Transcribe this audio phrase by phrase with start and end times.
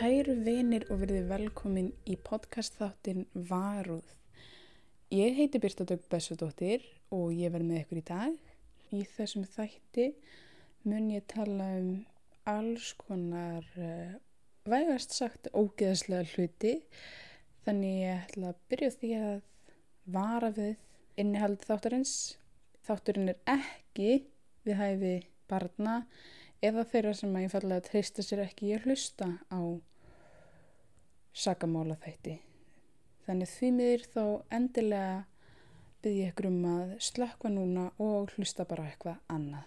[0.00, 4.06] kæru vinir og verði velkomin í podcast þáttin Varúð.
[5.12, 8.38] Ég heiti Birta Dögg Bessudóttir og ég verð með ykkur í dag.
[8.96, 10.06] Í þessum þætti
[10.88, 11.90] mun ég tala um
[12.48, 14.14] alls konar uh,
[14.64, 16.72] vægast sagt ógeðslega hluti
[17.66, 19.36] þannig ég ætla að byrja því að
[20.16, 22.14] vara við innihald þáttarins.
[22.88, 24.16] Þátturinn er ekki
[24.64, 25.14] við hæfi
[25.52, 26.00] barna
[26.64, 29.60] eða þeirra sem að ég fallega treysta sér ekki að hlusta á
[31.36, 32.38] sagamála þætti.
[33.26, 34.24] Þannig því miður þá
[34.56, 35.18] endilega
[36.00, 39.66] byrði ég ykkur um að slökka núna og hlusta bara eitthvað annað.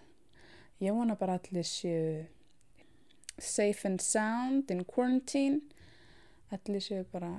[0.82, 2.26] Ég vona bara allir séu
[3.38, 5.62] safe and sound in quarantine.
[6.52, 7.32] Allir séu bara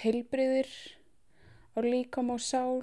[0.00, 0.70] heilbriðir
[1.76, 2.82] á líkam og sál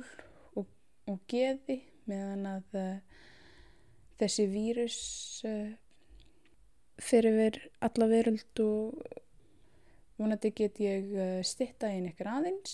[0.55, 0.65] og,
[1.07, 3.21] og geði meðan að uh,
[4.21, 4.99] þessi vírus
[5.47, 5.73] uh,
[6.97, 9.25] fyrir við alla veröld og
[10.17, 12.73] vonandi get ég uh, stitta inn ykkur aðeins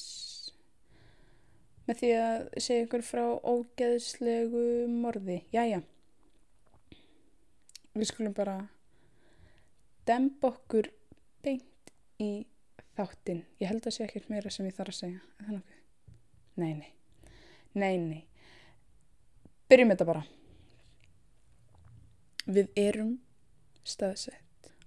[1.87, 5.41] með því að segja ykkur frá ógeðslegu morði.
[5.51, 5.81] Jæja,
[7.93, 8.55] við skulum bara
[10.07, 10.87] demba okkur
[11.43, 11.91] beint
[12.23, 12.45] í
[12.95, 13.43] þáttinn.
[13.59, 15.25] Ég held að segja ekkert meira sem ég þarf að segja.
[15.39, 15.81] Er það nokkuð?
[16.63, 16.91] Nei, nei.
[17.73, 18.23] Nei, nei.
[19.67, 20.23] Byrjum þetta bara.
[22.43, 23.17] Við erum
[23.87, 24.43] staðsett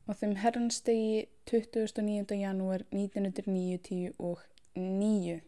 [0.06, 2.36] á þeim herranstegi 29.
[2.38, 4.42] janúar 1990 og
[4.78, 5.40] 9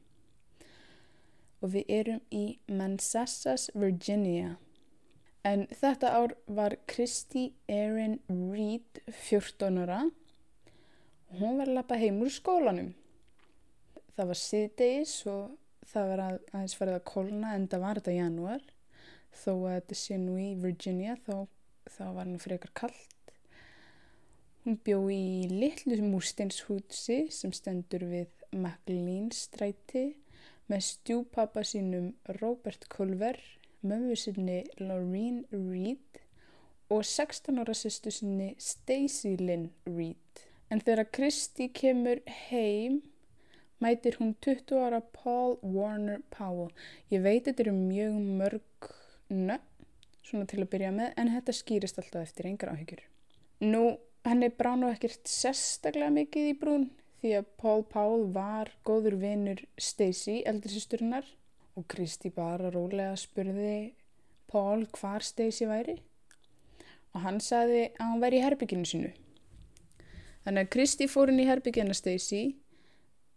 [1.59, 4.57] og við erum í Manassas, Virginia.
[5.47, 12.23] En þetta ár var Kristi Erin Reed 14 ára og hún var að lappa heim
[12.25, 12.93] úr skólanum.
[14.17, 15.55] Það var síðdeis og
[15.89, 18.67] það var að, aðeins farið að kólna en það var þetta janúar
[19.39, 21.47] þó að þetta sé nú í Virginia þá
[21.89, 23.18] þá var hann frekar kallt.
[24.69, 30.03] Hún bjó í litlu múrsteinshúsi sem stendur við McLean stræti
[30.69, 32.11] með stjúpappa sínum
[32.43, 33.39] Robert Culver,
[33.81, 36.19] mömmu sinni Laureen Reed
[36.93, 40.43] og 16 ára sýstu sinni Stacey Lynn Reed.
[40.69, 42.99] En þegar Kristi kemur heim
[43.81, 46.75] mætir hún 20 ára Paul Warner Powell.
[47.09, 48.91] Ég veit þetta eru mjög mörg
[49.33, 49.65] nöpp
[50.29, 53.01] svona til að byrja með, en þetta skýrist alltaf eftir engar áhyggjur.
[53.65, 53.97] Nú,
[54.33, 56.89] henni brá nú ekkert sérstaklega mikið í brún
[57.23, 61.27] því að Paul Powell var góður vinnur Stacey, eldri sýsturinnar,
[61.79, 63.95] og Kristi bara rólega spurði
[64.51, 65.99] Paul hvar Stacey væri
[67.15, 69.11] og hann sagði að hann væri í herbygginu sinu.
[70.45, 72.55] Þannig að Kristi fór inn í herbyggina Stacey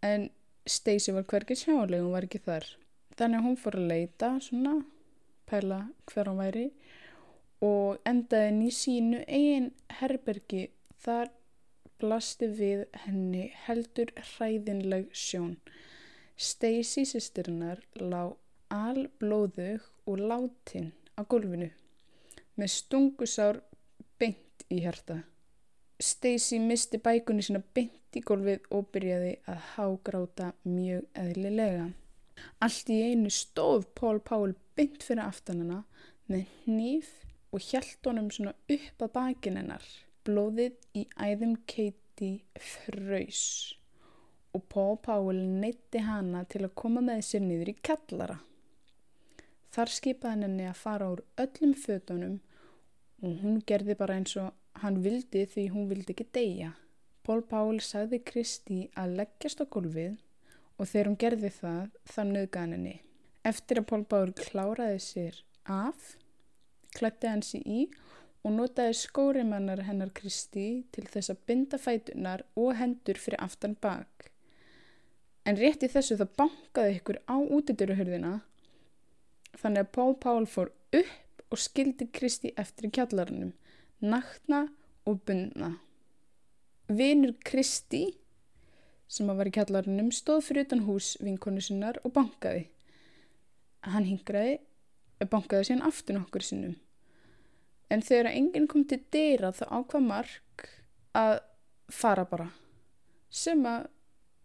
[0.04, 0.28] en
[0.68, 2.66] Stacey var hverkið sjálega, hún var ekki þar.
[3.18, 4.76] Þannig að hún fór að leita svona
[5.50, 6.66] pæla hver hann væri
[7.62, 9.68] og endaði henni í sínu eigin
[10.00, 10.68] herbergi
[11.04, 11.32] þar
[12.02, 15.56] blasti við henni heldur hræðinleg sjón.
[16.36, 18.34] Stacey sýstirinnar lág
[18.72, 21.68] alblóðug og látin á gólfinu
[22.58, 23.60] með stungusár
[24.20, 25.22] beint í hjarta.
[26.02, 31.90] Stacey misti bækunni sína beint í gólfið og byrjaði að hágráta mjög eðlilega.
[32.64, 35.82] Allt í einu stóð Pól Pál beint fyrir aftanana
[36.32, 37.12] með hníf
[37.52, 39.84] og hjælt honum svona upp að bakin hennar.
[40.22, 43.44] Blóðið í æðum Keiti fröys
[44.54, 48.36] og Pól Pál neytti hana til að koma með sér niður í kallara.
[49.74, 52.38] Þar skipaði henni að fara úr öllum fötunum
[53.24, 54.52] og hún gerði bara eins og
[54.84, 56.70] hann vildi því hún vildi ekki deyja.
[57.26, 60.20] Pól Pál sagði Kristi að leggjast á gólfið
[60.78, 62.96] og þegar hún gerði það þá nöðgan henni.
[63.42, 66.14] Eftir að Pól Báður kláraði sér af,
[66.94, 72.74] klætti hann sér í og notaði skórimannar hennar Kristi til þess að binda fætunar og
[72.80, 74.32] hendur fyrir aftan bak.
[75.46, 78.32] En rétt í þessu það bankaði ykkur á útiduruhörðina
[79.62, 83.52] þannig að Pól Pál fór upp og skildi Kristi eftir í kjallarannum,
[84.00, 84.64] naktna
[85.06, 85.76] og bundna.
[86.88, 88.06] Vinur Kristi
[89.12, 92.64] sem að var í kjallarunum stóð fyrir utan hús vinkonu sinnar og bankaði.
[93.84, 94.58] Hann hingraði
[95.20, 96.78] og bankaði síðan aftur nokkur sinnum.
[97.92, 100.68] En þegar enginn kom til dýra þá ákvað Mark
[101.18, 101.34] að
[101.92, 102.48] fara bara.
[103.28, 103.88] Sem að,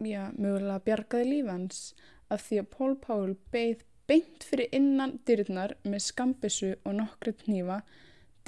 [0.04, 1.82] já, mögulega bjargaði lífans
[2.28, 7.82] af því að Pól Pál beigð beint fyrir innan dyrurnar með skambissu og nokkru nýfa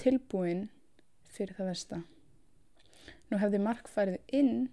[0.00, 0.68] tilbúin
[1.28, 1.98] fyrir það versta.
[3.28, 4.70] Nú hefði Mark farið inn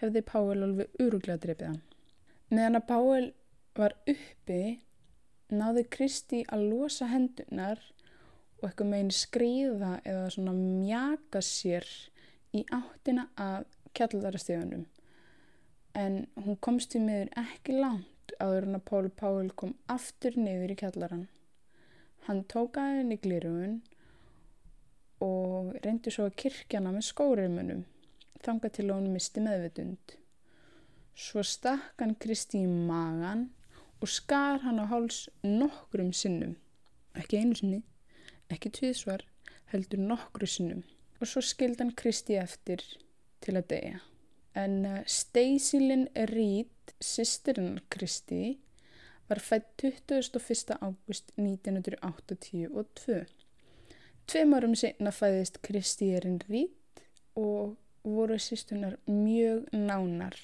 [0.00, 1.80] hefði Páel alveg uruglega drefið hann.
[2.50, 3.26] Meðan að Páel
[3.78, 4.62] var uppi
[5.50, 7.82] náði Kristi að losa hendunar
[8.60, 11.86] og eitthvað meginn skrýða eða svona mjaka sér
[12.56, 14.86] í áttina að kjallarastíðunum
[15.94, 20.74] en hún komst í miður ekki langt áður en að Pál Pál kom aftur niður
[20.74, 21.26] í kjallaran.
[22.26, 23.80] Hann tókaði henni glirun
[25.24, 27.84] og reyndi svo að kirkjana með skórimunum,
[28.44, 30.16] þanga til hún misti meðvitund.
[31.16, 33.48] Svo stakk hann Kristi í magan
[34.00, 36.54] og skar hann á háls nokkrum sinnum.
[37.18, 37.82] Ekki einu sinni,
[38.50, 39.24] ekki tviðsvar,
[39.72, 40.82] heldur nokkru sinnum.
[41.20, 42.82] Og svo skildi hann Kristi eftir
[43.44, 44.00] til að deyja.
[44.58, 48.58] En uh, Stacey Lynn Reed, sýstirinn Kristi,
[49.30, 50.74] var fætt 21.
[50.80, 53.20] águst 1982.
[54.26, 57.04] Tveim árum senna fæðist Kristi Erin Reed
[57.38, 60.34] og voru sýstunar mjög nánar.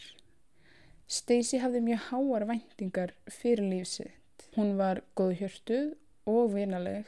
[1.06, 4.46] Stacey hafði mjög háar væntingar fyrir lífsitt.
[4.54, 5.94] Hún var góðhjörtuð
[6.26, 7.06] og vinaleg,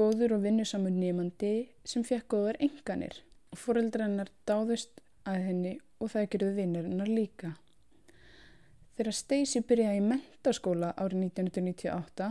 [0.00, 3.18] góður og vinnusamur nýmandi sem fekk góðar enganir.
[3.52, 7.50] Fóreldra hennar dáðust að henni og það gerði vinnir hennar líka.
[8.96, 12.28] Þegar Stacey byrjaði í mentaskóla árið 1998,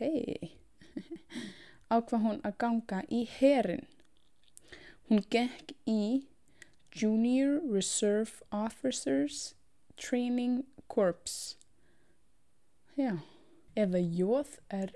[0.00, 0.50] hei,
[1.94, 3.86] ákvað hún að ganga í herin.
[5.06, 6.26] Hún gekk í
[6.94, 9.54] Junior Reserve Officers
[9.98, 11.58] Training Corps.
[12.98, 13.18] Já,
[13.74, 14.94] eða J-R-O-T-C.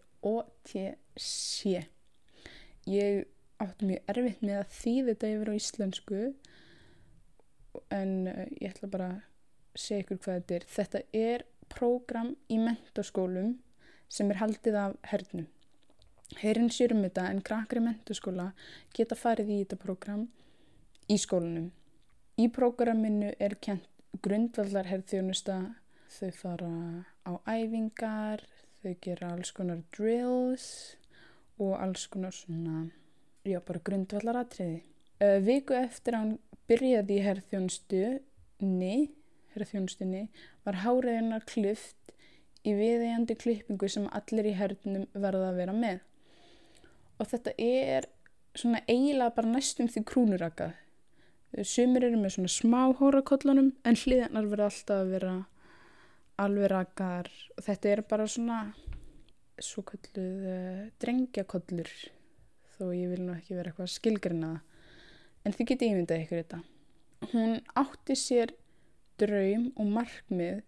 [2.89, 3.27] Ég
[3.61, 6.21] átti mjög erfitt með að þýða þetta yfir á íslensku
[7.95, 10.67] en uh, ég ætla bara að segja ykkur hvað þetta er.
[10.75, 13.57] Þetta er prógram í mentaskólum
[14.09, 15.49] sem er haldið af hernum.
[16.39, 18.51] Herin sér um þetta en krakkar í mentaskóla
[18.97, 20.27] geta farið í þetta prógram
[21.09, 21.71] í skólunum.
[22.39, 23.89] Í prógraminu er kent
[24.25, 25.59] grundvallar herrþjónusta,
[26.09, 26.73] þau fara
[27.29, 28.45] á æfingar,
[28.81, 30.69] þau gera alls konar drills
[31.59, 32.87] og alls konar svona,
[33.45, 34.83] já bara grundvallar atriði.
[35.19, 36.35] Uh, viku eftir að hann
[36.71, 38.97] byrjaði í herrþjónustunni,
[39.55, 40.27] herrþjónustunni
[40.67, 42.13] var háriðinnar klift
[42.67, 46.05] í viðeigandi klippingu sem allir í hernum verða að vera með.
[47.19, 48.07] Og þetta er
[48.59, 50.77] svona eiginlega bara næstum því krúnurakað
[51.65, 55.33] Sumir eru með svona smá hórakollunum en hliðanar verða alltaf að vera
[56.39, 58.59] alveg rakar og þetta er bara svona
[59.65, 61.91] svo kalluð uh, drengjakollur
[62.77, 64.61] þó ég vil nú ekki vera eitthvað skilgrinaða
[65.45, 66.61] en þið getið ímyndað ykkur þetta.
[67.33, 68.53] Hún átti sér
[69.19, 70.61] draum og markmið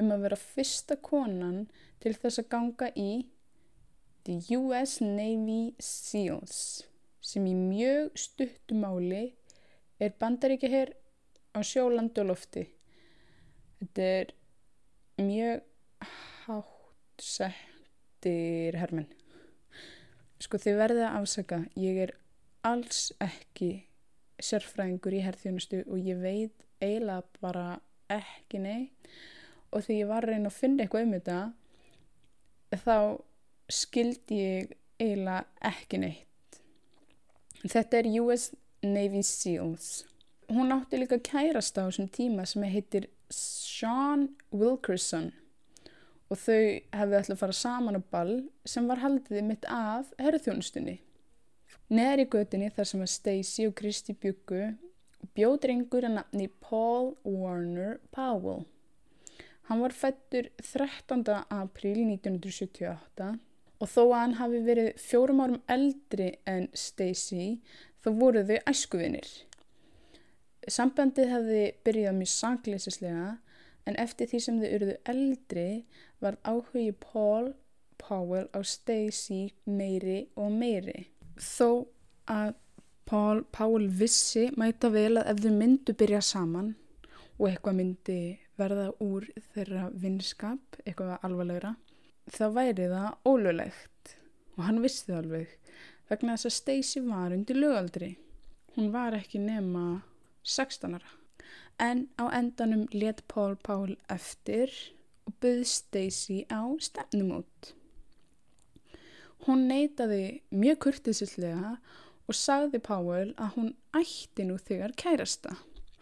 [0.00, 1.66] um að vera fyrsta konan
[2.02, 3.10] til þess að ganga í
[4.28, 6.84] The US Navy SEALs
[7.24, 9.24] sem í mjög stuttumáli
[10.00, 10.94] er bandaríkja hér
[11.52, 12.64] á sjólandi og lofti.
[13.80, 14.32] Þetta er
[15.18, 15.64] mjög
[16.46, 17.24] hátt
[18.18, 19.06] settir hermen.
[20.38, 22.12] Sko þið verðið að afsaka, ég er
[22.66, 23.86] alls ekki
[24.38, 29.08] sérfræðingur í herþjónustu og ég veit eiginlega bara ekki neitt
[29.72, 32.98] og því ég var að reyna að finna eitthvað um þetta þá
[33.68, 36.60] skildi ég eiginlega ekki neitt.
[37.66, 38.52] Þetta er US
[38.82, 40.06] Navy Seals.
[40.48, 45.32] Hún átti líka kærasta á þessum tíma sem heitir Sean Wilkerson
[46.28, 46.62] og þau
[46.94, 48.34] hefði alltaf farað saman á ball
[48.68, 50.98] sem var haldið mitt af herðjónustunni.
[51.88, 54.74] Neðar í götinni þar sem að Stacey og Kristi byggu
[55.36, 58.66] bjóðrengur að nafni Paul Warner Powell.
[59.68, 61.24] Hann var fættur 13.
[61.52, 63.34] apríl 1978
[63.78, 67.58] og þó að hann hafi verið fjórum árum eldri en Stacey
[68.02, 69.28] þá voru þau æskuvinir.
[70.68, 73.28] Sambandið hefði byrjað mjög sangleisislega
[73.88, 75.68] en eftir því sem þau eruðu eldri
[76.22, 77.52] var áhugi Paul
[77.98, 81.08] Powell á Stacey meiri og meiri.
[81.38, 81.86] Þó
[82.30, 82.54] að
[83.08, 86.74] Paul Powell vissi mæta vel að ef þau myndu byrja saman
[87.38, 88.20] og eitthvað myndi
[88.58, 91.76] verða úr þeirra vinskap, eitthvað alvarlegra,
[92.28, 94.16] þá væri það ólulegt
[94.56, 95.54] og hann vissi það alveg
[96.10, 98.10] vegna þess að Stacey var undir lögaldri.
[98.74, 100.02] Hún var ekki nema
[100.42, 101.10] 16 ára.
[101.78, 104.72] En á endanum let Paul Paul eftir
[105.28, 107.72] og byggði Stacey á stefnumót.
[109.46, 111.76] Hún neytaði mjög kurtisillega
[112.28, 115.54] og sagði Powell að hún ætti nú þegar kærasta.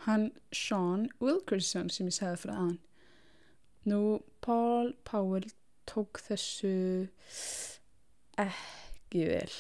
[0.06, 2.76] Hann Sean Wilkerson sem ég segði frá hann.
[3.86, 5.46] Nú Paul Powell
[5.86, 6.74] tók þessu
[8.42, 9.52] ekki vel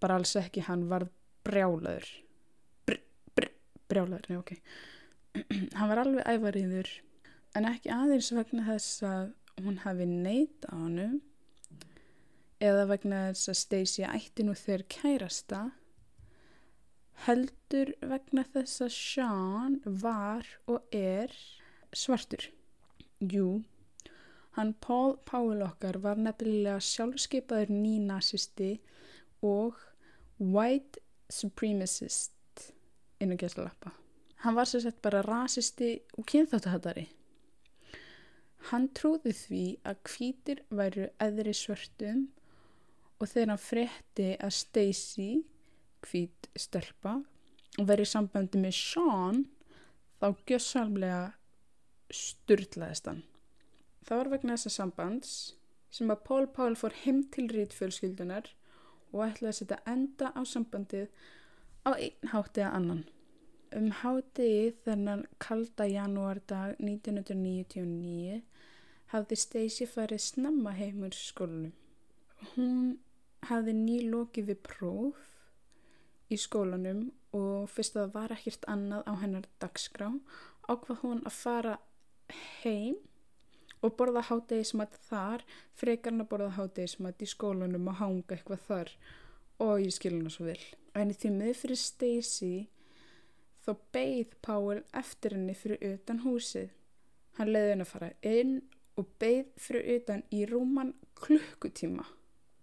[0.00, 1.04] bara alls ekki, hann var
[1.44, 2.06] brjálaður
[2.88, 2.96] br,
[3.36, 3.50] br,
[3.90, 4.52] brjálaður, nei ok
[5.78, 6.90] hann var alveg æfariður
[7.56, 9.32] en ekki aðeins vegna þess að
[9.64, 11.20] hún hafi neitt á hann
[12.60, 15.60] eða vegna þess að Stacey ætti nú þegar kærasta
[17.26, 21.34] heldur vegna þess að Sean var og er
[21.92, 22.46] svartur.
[23.20, 23.60] Jú,
[24.56, 28.72] hann Paul Powell okkar var nefnilega sjálfskeipaður nýnazisti
[29.44, 29.76] og
[30.40, 32.70] white supremacist
[33.20, 33.92] inn á gæslalappa.
[34.40, 37.10] Hann var sér sett bara rasisti og kynþáttahattari.
[38.70, 42.28] Hann trúði því að hvítir væru eðri svörtum
[43.18, 45.40] og þegar hann frétti að Stacey,
[46.06, 47.16] hvít stelpa,
[47.78, 49.42] verið í sambandi með Sean,
[50.22, 51.24] þá gjössalmlega
[52.14, 53.24] styrlaðist hann.
[54.06, 55.34] Það var vegna þessa sambands
[55.90, 58.52] sem að Paul Paul fór heim til rítfjölskyldunar
[59.10, 61.10] og ætlaði að setja enda á sambandið
[61.82, 63.02] á einn háttið að annan.
[63.70, 68.40] Um hátiði þennan kalda janúardag 1999
[69.12, 71.74] hafði Stacey farið snemma heimur skólunum.
[72.54, 72.96] Hún
[73.46, 75.20] hafði nýlokið við próf
[76.30, 77.04] í skólanum
[77.36, 80.10] og fyrst að það var ekkert annað á hennar dagskrá
[80.66, 81.76] ákvað hún að fara
[82.64, 82.98] heim
[83.86, 85.46] og borða hátegismat þar
[85.78, 88.92] frekarna borða hátegismat í skólanum og hanga eitthvað þar
[89.62, 90.60] og ég skilur hennar svo vil.
[90.98, 92.66] En í því með fyrir Stacey
[93.64, 96.70] þó beigð Páel eftir henni fyrir utan húsið.
[97.38, 98.56] Hann leiði henni að fara inn
[99.00, 102.06] og beigð fyrir utan í rúman klukkutíma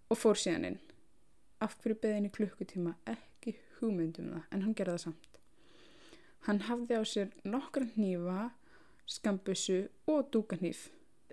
[0.08, 0.78] og fór síðan inn.
[1.62, 2.94] Af hverju beigð henni klukkutíma?
[3.08, 5.40] Ekki hugmyndum það, en hann gerði það samt.
[6.46, 8.50] Hann hafði á sér nokkra hnífa
[9.08, 10.88] skambussu og dúkanýf.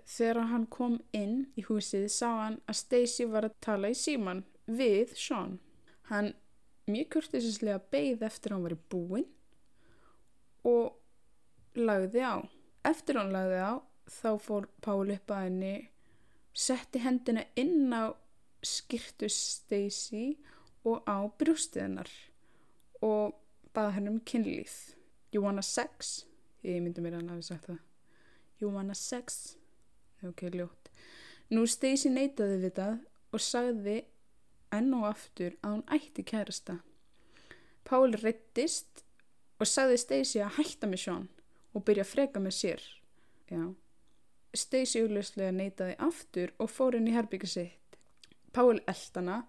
[0.06, 4.44] Þegar hann kom inn í húsið sá hann að Stacey var að tala í síman
[4.66, 5.58] við Sean.
[6.10, 6.34] Hann
[6.86, 9.26] mjög kurtisislega beigð eftir hann var í búin
[10.66, 12.36] og lagði á.
[12.86, 13.72] Eftir hann lagði á
[14.06, 15.74] þá fór Pál upp að henni,
[16.54, 18.14] setti hendina inn á
[18.66, 20.36] skirtu Stacey
[20.86, 22.10] og á brjústiðinnar
[23.04, 23.36] og
[23.74, 24.94] baða henni um kynlíð.
[25.32, 26.24] You wanna sex?
[26.64, 27.80] Ég myndi mér að hann hafi sagt það.
[28.60, 29.56] You wanna sex?
[30.24, 30.90] Ok, ljótt.
[31.50, 32.94] Nú Stacey neytaði við það
[33.34, 33.96] og sagði
[34.74, 36.80] enn og aftur að hún ætti kærasta.
[37.86, 39.05] Pál reittist
[39.56, 41.26] og sagði Stacey að hætta með Sean
[41.76, 42.82] og byrja að freka með sér.
[43.50, 43.62] Já.
[44.56, 47.98] Stacey úrlauslega neytaði aftur og fór inn í herbyggja sitt.
[48.56, 49.42] Pál eldana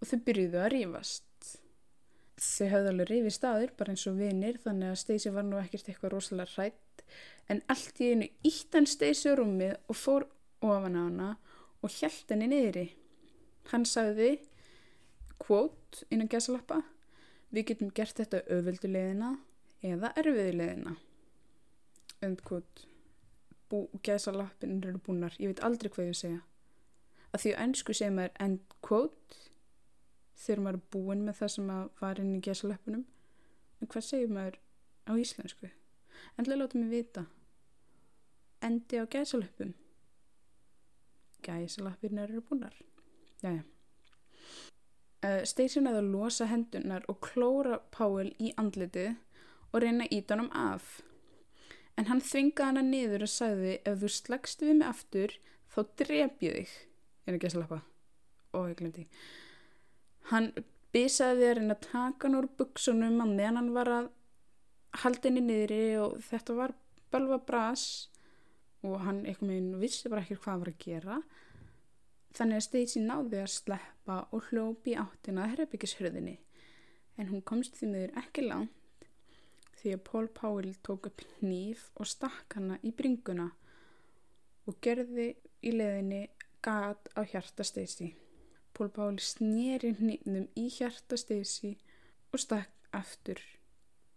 [0.00, 1.24] og þau byrjuðu að rífast.
[2.36, 5.88] Þau hafði alveg rifið staður, bara eins og vinir, þannig að Stacey var nú ekkert
[5.88, 7.04] eitthvað rosalega hrætt.
[7.48, 10.26] En allt í einu ítt hann Stacey á rúmið og fór
[10.64, 11.30] ofan á hana
[11.84, 12.90] og hjælt henni niðri.
[13.72, 14.36] Hann sagði,
[15.42, 16.82] kvót innan gæsalappa,
[17.54, 19.32] við getum gert þetta öföldulegina
[19.86, 20.96] eða erfiðulegina.
[22.26, 22.84] Öndkvót,
[24.06, 26.42] gæsalappin eru búnar, ég veit aldrei hvað ég segja.
[27.32, 29.38] Að því að ennsku segja maður endkvót,
[30.36, 33.06] þegar maður er búin með það sem var inn í gæsalöpunum
[33.80, 34.60] en hvað segir maður
[35.08, 35.72] á íslensku?
[36.36, 37.26] Endilega láta mig vita.
[38.64, 39.74] Endi á gæsalöpum
[41.46, 42.74] gæsalöpirna eru búinar
[43.42, 43.75] jájá uh,
[45.48, 49.14] Stacey næði að losa hendunar og klóra Páel í andlitið
[49.72, 51.00] og reyna ítanum af.
[51.96, 55.36] En hann þvingaði hana niður og sagði ef þú slagst við mig aftur
[55.72, 56.74] þá dref ég þig.
[57.26, 57.82] En ekki að slappa?
[58.56, 59.06] Og ég glemdi
[60.30, 60.50] Hann
[60.94, 64.12] bysaði við að reyna að taka hann úr buksunum að meðan hann var að
[65.02, 66.74] halda henni niðri og þetta var
[67.12, 67.84] bölva bras
[68.86, 71.18] og hann eitthvað með henn vissi bara ekki hvað var að gera.
[72.36, 76.36] Þannig að Stacey náði að sleppa og hljópi áttina að herrabyggjashörðinni
[77.16, 79.06] en hún komst því meður ekki langt
[79.80, 83.48] því að Paul Powell tók upp nýf og stakk hana í bringuna
[84.66, 85.30] og gerði
[85.64, 86.26] í leðinni
[86.64, 88.12] gat á hjarta Stacey.
[88.74, 91.76] Pól Páli snýri hnýpnum í hjarta Stacey
[92.32, 93.40] og stakk aftur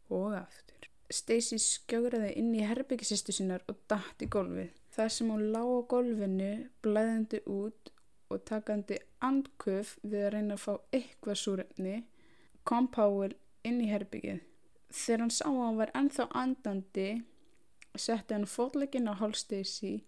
[0.09, 0.89] og aftur.
[1.09, 4.73] Stacey skjógraði inn í herbyggisýstu sínar og dætt í golfið.
[4.93, 6.51] Það sem hún lág á golfinu
[6.83, 7.93] blæðandi út
[8.29, 11.95] og takandi andköf við að reyna að fá eitthvað súrefni
[12.63, 13.33] kom Páli
[13.65, 14.43] inn í herbyggið.
[14.89, 17.09] Þegar hann sá að hann var ennþá andandi
[17.99, 19.99] setti hann fótlegin á hálf Stacey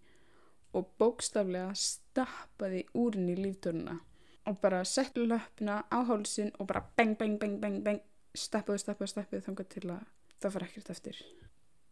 [0.72, 3.98] og bókstaflega stappaði úrin í líftöruna
[4.48, 8.00] og bara settu löpna á hálsin og bara beng, beng, beng, beng, beng
[8.34, 10.06] steppuðu, steppuðu, steppuðu þangar til að
[10.40, 11.18] það fara ekkert eftir.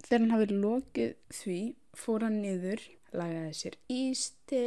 [0.00, 1.58] Þegar hann hafið lokið því
[2.00, 2.82] fór hann niður,
[3.12, 4.64] lagaði sér íste,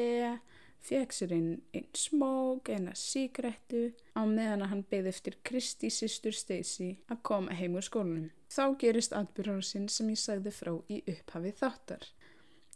[0.84, 6.36] fekk sér einn ein smók, eina síkrettu á meðan að hann beði eftir Kristi sýstur
[6.36, 8.30] Stacey að koma heim úr skólunum.
[8.52, 12.06] Þá gerist atbyrjárasinn sem ég sagði frá í upphafið þáttar.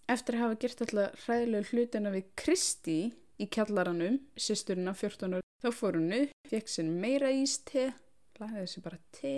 [0.08, 3.00] Eftir að hafa gert alltaf hræðilega hlutina við Kristi
[3.38, 5.46] í kjallaranum, sýsturinn á 14 ára.
[5.58, 7.90] Þá fór hún upp, fekk sér meira íste,
[8.38, 9.38] blæðið sér bara te,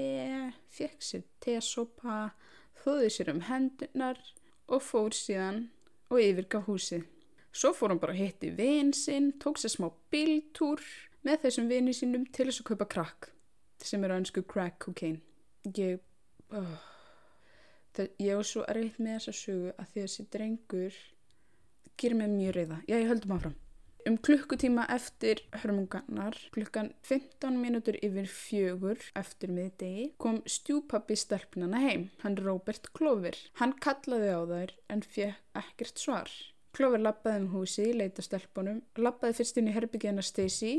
[0.76, 2.18] fekk sér tesopa,
[2.84, 4.20] þóði sér um hendunar
[4.70, 5.70] og fór síðan
[6.12, 7.08] og yfirgaf húsið.
[7.52, 10.84] Svo fór hann bara að hitti vinn sinn, tók sér smá bíltúr
[11.26, 13.32] með þessum vinni sínum til þess að kaupa krakk
[13.84, 15.22] sem er önsku crack cocaine.
[15.76, 16.02] Ég,
[16.56, 16.76] oh,
[17.96, 21.00] það, ég var svo erfitt með þessa sögu að því að þessi drengur
[22.00, 22.84] gerir mig mjög reyða.
[22.88, 23.58] Já, ég höldum áfram.
[24.08, 32.08] Um klukkutíma eftir hörmungarnar, klukkan 15 mínútur yfir fjögur eftir miðdegi, kom stjúpappi stelpnana heim,
[32.24, 33.36] hann Robert Clover.
[33.60, 36.32] Hann kallaði á þær en fekk ekkert svar.
[36.76, 40.74] Clover lappaði um húsi, leita stelpunum, lappaði fyrst inn í herbyggina Stacy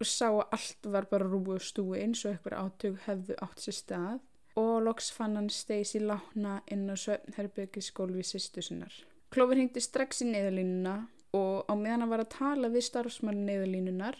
[0.00, 3.62] og sá að allt var bara rúi og stúi eins og eitthvað átug hefðu átt
[3.64, 4.22] sér stað
[4.60, 8.92] og loks fann hann Stacy lána inn á svefnherbyggiskólfi sýstu sinnar.
[9.32, 10.96] Clover hengdi strax í neðalínuna
[11.36, 14.16] og á meðan hann var að tala við starfsmann neðalínunar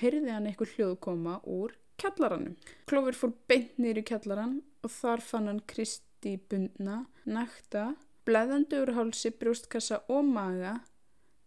[0.00, 2.56] heyrði hann eitthvað hljóð koma úr kjallaranum.
[2.90, 7.92] Clover fór beint nýri kjallaran og þar fann hann Kristi bundna, nakta,
[8.26, 10.78] bleðandi úr hálsi, brjóstkassa og maga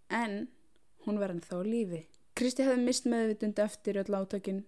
[0.10, 0.48] en
[1.06, 2.06] hún var hann þá lífi.
[2.36, 4.64] Kristi hefði mist meðvitund eftir öll átakin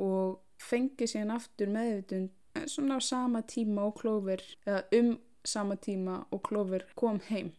[0.00, 2.30] og fengið síðan aftur meðvitund
[2.66, 7.52] svona á sama tíma og Clover, eða um sama tíma og Clover kom heim.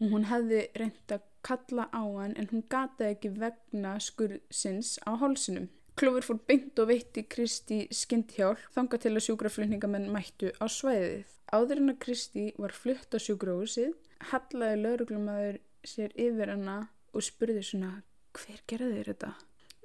[0.00, 5.18] Og hún hefði reynd að kalla á hann en hún gataði ekki vegna skurðsins á
[5.18, 5.68] hálsinum.
[5.98, 11.37] Klófur fór beint og veitti Kristi skindhjálp þanga til að sjúkraflutningamenn mættu á svæðið.
[11.48, 13.94] Áður en að Kristi var flutt á sjúkrahúsið,
[14.32, 16.76] hallaði lauruglumæður sér yfir hana
[17.16, 17.92] og spurði svona
[18.36, 19.30] hver gerði þér þetta?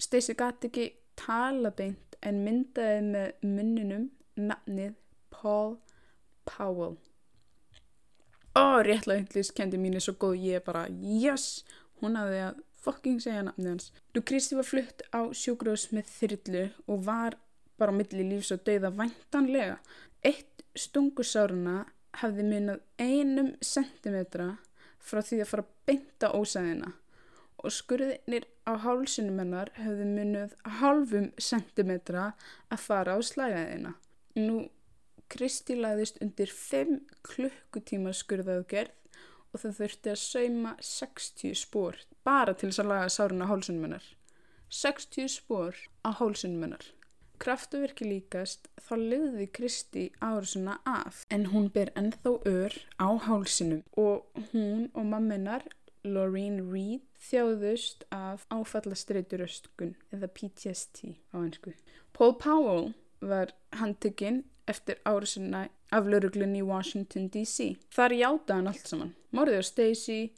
[0.03, 4.97] Stacey gati ekki tala beint en myndaði með munninum nafnið
[5.31, 5.77] Paul
[6.49, 6.97] Powell.
[8.53, 11.63] Ó, réttlæglis kendi mín er svo góð, ég er bara, yes,
[12.01, 13.91] hún hafði að fucking segja nafnið hans.
[14.13, 17.39] Nú Kristi var flutt á sjúgrós með þyrlu og var
[17.79, 19.79] bara á milli lífs og dauða væntanlega.
[20.23, 21.83] Eitt stungusáruna
[22.21, 24.57] hafði munað einum sentimetra
[25.03, 26.91] frá því að fara að beinta ósæðina
[27.63, 32.31] og skurðinir á hálsunum hennar hafði munað halvum sentimetra
[32.73, 33.93] að fara á slæðina.
[34.35, 34.67] Nú
[35.31, 38.91] Kristi laðist undir 5 klukkutíma skurðaðgerð
[39.53, 43.87] og það þurfti að sauma 60 spór bara til þess að laga sárun á hálsunum
[43.87, 44.05] hennar.
[44.73, 46.85] 60 spór á hálsunum hennar.
[47.43, 54.43] Kraftuverki líkast þá liði Kristi árusuna af en hún ber ennþá ör á hálsinum og
[54.53, 55.65] hún og mamminar
[56.07, 61.73] Lorraine Reed þjáðust af áfallastreituröskun eða PTSD á einsku.
[62.15, 67.73] Paul Powell var handtekinn eftir árusuna af lauruglunni í Washington DC.
[67.91, 69.15] Þar játa hann allt saman.
[69.35, 70.29] Morðið á Stacey,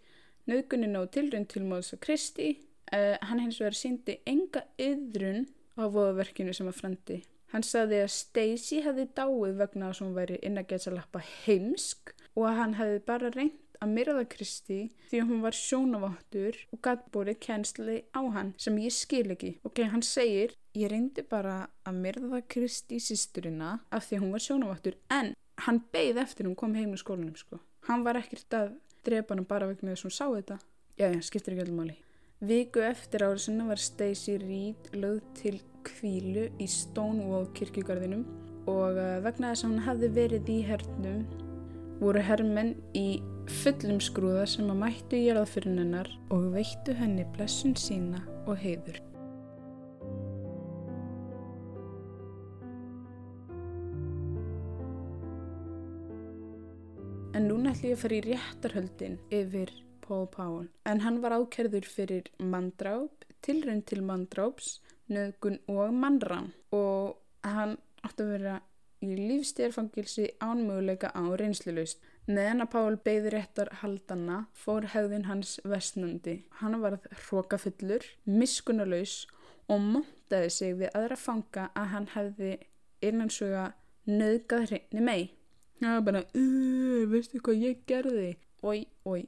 [0.50, 2.56] nöðguninn á tilrönd til móðs á Kristi.
[2.94, 5.48] Uh, hann hins vegar síndi enga yðrun
[5.80, 7.20] á voðaverkinu sem að frendi.
[7.54, 12.16] Hann saði að Stacey hefði dáið vegna að hún væri inn að geta lappa heimsk
[12.36, 16.82] og að hann hefði bara reynd að myrða Kristi því að hún var sjónaváttur og
[16.86, 19.56] gæti búið kjensli á hann sem ég skil ekki.
[19.68, 24.46] Ok, hann segir ég reyndi bara að myrða Kristi sýsturina af því að hún var
[24.48, 25.36] sjónaváttur en
[25.68, 27.62] hann beigð eftir hún kom heim í skólanum sko.
[27.88, 28.74] Hann var ekkert að
[29.06, 30.60] drepa hann bara vegna þess að hún sá þetta.
[30.96, 31.98] Já, já, skiptir ekki alveg máli.
[32.46, 35.56] Viku eftir áriðsuna var Stacey Reed lögð til
[35.88, 38.26] kvílu í Stonewall kirkjugarðinum
[38.70, 41.24] og uh, vegna þess að hún hefði verið í hernum
[42.02, 43.06] voru herrmenn í
[43.64, 49.00] fullum skrúða sem að mættu í jarðafirinnar og veittu henni blessun sína og heiður.
[57.34, 59.74] En núna ætlum ég að fara í réttarhöldin yfir
[60.08, 60.70] Paul Powell.
[60.86, 64.80] En hann var ákerður fyrir mandráp, tilrönd til mandráps,
[65.12, 66.52] nöðgun og mannram.
[66.72, 68.56] Og hann átti að vera
[69.06, 72.02] í lífstérfangilsi ánmöguleika á reynslulaust.
[72.26, 76.39] Meðan að Pál beigði réttar haldana fór hefðin hans vestnandi.
[76.62, 79.26] Hann var hrókafullur, miskunnulegs
[79.70, 82.52] og montaði sig við aðra fanga að hann hefði
[83.06, 83.68] innansuga
[84.10, 85.22] nöðgað hreinni mei.
[85.82, 86.26] Það var bara,
[87.12, 88.30] veistu hvað ég gerði?
[88.65, 89.26] Ói, ói,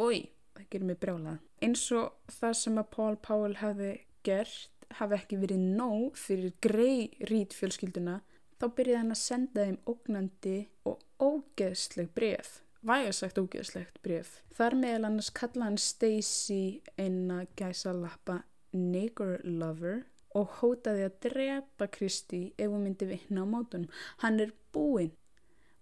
[0.00, 1.38] ói, það gerir mig brjálað.
[1.60, 3.92] Eins og það sem að Paul Powell hefði
[4.26, 8.20] gert hafi ekki verið nóg fyrir grei rít fjölskylduna
[8.60, 10.56] þá byrjaði hann að senda þeim ógnandi
[10.88, 12.58] og ógeðsleg bref.
[12.80, 14.38] Vægasagt ógeðslegt bref.
[14.56, 18.40] Þar meðal annars kalla hann Stacey eina gæsa lappa
[18.72, 20.04] nigger lover
[20.38, 23.90] og hótaði að drepa Kristi ef hún myndi vinna á mótunum.
[24.22, 25.12] Hann er búinn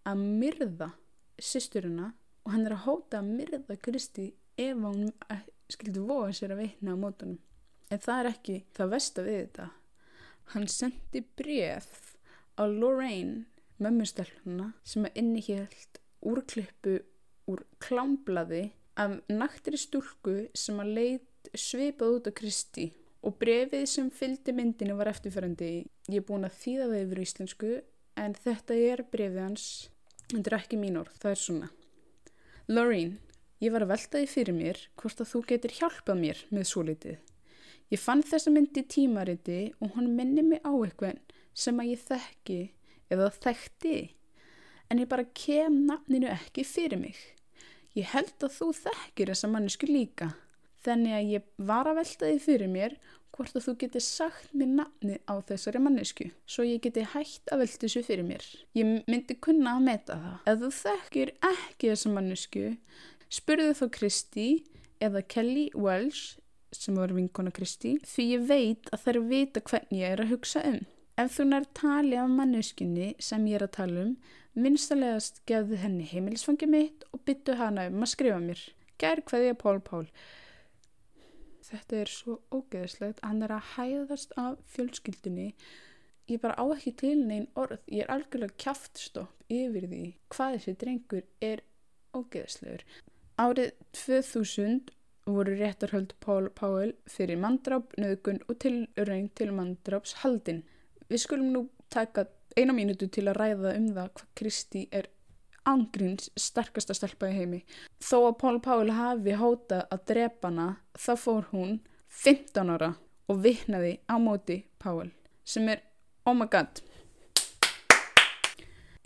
[0.08, 0.92] að myrða
[1.38, 2.12] sýsturina
[2.48, 5.10] og hann er að hóta að myrða Kristi ef hann
[5.68, 7.36] skildi voga sér að veitna á mótunum.
[7.92, 9.66] En það er ekki það vest að við þetta.
[10.54, 11.90] Hann sendi bref
[12.56, 13.42] að Lorraine,
[13.84, 16.94] mömmustelpuna, sem að innihjælt úrklippu
[17.52, 22.88] úr klámblaði af naktri stúlku sem að leit svipað út á Kristi
[23.20, 25.84] og brefið sem fylgdi myndinu var eftirferandi.
[26.08, 27.74] Ég er búin að þýða það yfir íslensku
[28.24, 29.66] en þetta er brefið hans,
[30.32, 31.70] þetta er ekki mín orð, það er svona.
[32.68, 33.16] Lorraine,
[33.64, 36.82] ég var að velta því fyrir mér hvort að þú getur hjálpað mér með svo
[36.84, 37.14] litið.
[37.88, 41.22] Ég fann þessa myndi í tímariti og hann minni mig á eitthvað
[41.56, 42.58] sem að ég þekki
[43.08, 43.94] eða þekkti
[44.92, 47.16] en ég bara kem nafninu ekki fyrir mig.
[47.96, 50.34] Ég held að þú þekkir þessa mannesku líka.
[50.84, 52.98] Þannig að ég var að velta því fyrir mér
[53.36, 57.62] hvort að þú geti sagt mér nafni á þessari mannesku svo ég geti hægt að
[57.64, 58.44] velta þessu fyrir mér.
[58.78, 60.36] Ég myndi kunna að meta það.
[60.50, 62.66] Ef þú þekkir ekki þessa mannesku,
[63.38, 64.48] spurðu þá Kristi
[65.04, 66.38] eða Kelly Welsh
[66.74, 70.64] sem var vinkona Kristi því ég veit að þær vita hvernig ég er að hugsa
[70.68, 70.82] um.
[71.18, 74.12] Ef þú nær tali af manneskunni sem ég er að tala um,
[74.58, 78.60] vinstalegast gefðu henni heimilisfangi mitt og byttu hana um að skrifa mér.
[78.98, 80.06] Hvaðið er Pól Pál.
[81.68, 83.20] Þetta er svo ógeðslegt.
[83.24, 85.50] Hann er að hæðast af fjölskyldunni.
[86.28, 87.80] Ég bara á ekki til neinn orð.
[87.88, 90.04] Ég er algjörlega kæftstopp yfir því
[90.34, 91.64] hvað þessi drengur er
[92.16, 92.84] ógeðslegur.
[93.38, 94.94] Árið 2000
[95.28, 96.48] voru réttarhöld Pál
[97.06, 100.64] fyrir mandráp, nöðgun og tilraun til mandráps haldinn.
[101.08, 102.26] Við skulum nú taka
[102.56, 105.08] eina mínutu til að ræða um það hvað Kristi er
[105.68, 107.60] angriðns sterkasta stelpa í heimi.
[108.00, 111.78] Þó að Pól Pál hafi hótað að drepa hana þá fór hún
[112.24, 112.94] 15 ára
[113.28, 115.10] og vittnaði á móti Pál
[115.48, 115.80] sem er,
[116.28, 116.80] oh my god,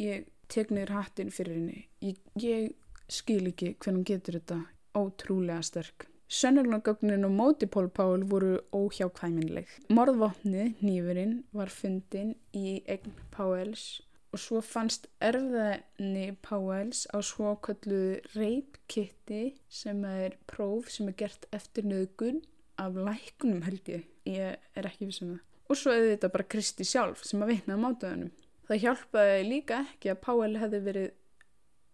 [0.02, 1.84] ég tek niður hattin fyrir henni.
[2.02, 2.72] Ég, ég
[3.06, 4.58] skil ekki hvernig getur þetta
[4.98, 6.08] ótrúlega sterk.
[6.32, 9.68] Sönnurlangögnin og móti Pól Pál voru óhjákvæminleg.
[9.92, 14.00] Morðvopnið, nýfurinn, var fundin í eign Páls
[14.32, 21.44] og svo fannst erðaðni Páls á svo kalluðu reipkitti sem er próf sem er gert
[21.52, 22.40] eftir nöðgun
[22.80, 24.06] af lækunum held ég.
[24.24, 25.42] Ég er ekki vissum það.
[25.68, 28.32] Og svo er þetta bara Kristi sjálf sem að vitna á mátaðunum.
[28.68, 31.08] Það hjálpaði líka ekki að Pál hefði verið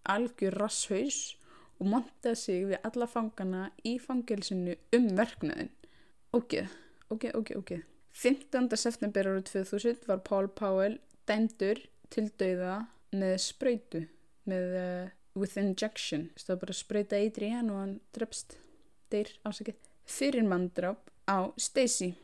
[0.08, 1.20] algjör rasshaus
[1.78, 5.70] og montaði sig við alla fangana í fangilsinu um verknöðin.
[6.36, 6.60] Ok,
[7.10, 7.76] ok, ok, ok.
[8.18, 8.70] 15.
[8.78, 10.98] september árið 2000 var Paul Powell
[11.28, 11.80] dæmdur
[12.12, 12.78] til dauða
[13.16, 14.04] með spröytu,
[14.48, 16.28] með uh, with injection.
[16.36, 18.56] Það var bara að spröyta eitri í hann og hann drefst,
[19.12, 22.16] deyr ásakið, fyrir manndráp á Stacey.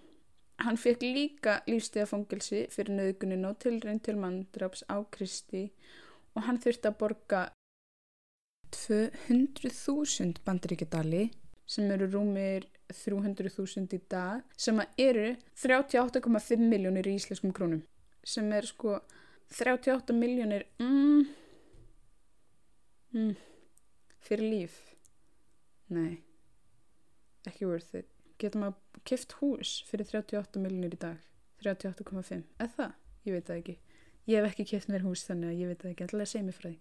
[0.62, 5.66] Hann fekk líka lífstegafangilsi fyrir nöðguninu og tilrein til manndráps á Kristi
[6.34, 7.40] og hann þurfti að borga
[8.74, 11.24] 200.000 bandaríkjadali
[11.66, 17.82] sem eru rúmir 300.000 í dag sem eru 38,5 miljónir í íslenskum krónum
[18.24, 18.98] sem er sko
[19.54, 21.24] 38 miljónir mm,
[23.14, 23.34] mm,
[24.26, 24.78] fyrir líf.
[25.94, 26.24] Nei
[27.48, 28.10] ekki worth it.
[28.40, 31.18] Getum að kift hús fyrir 38 miljónir í dag?
[31.64, 32.94] 38,5, eða það?
[33.24, 33.74] ég veit það ekki.
[34.28, 36.06] Ég hef ekki kift mér hús þannig að ég veit það ekki.
[36.06, 36.78] Alltaf segja mig frá því